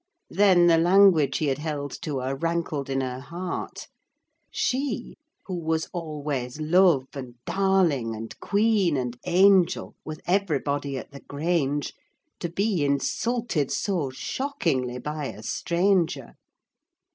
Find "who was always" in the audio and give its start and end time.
5.45-6.59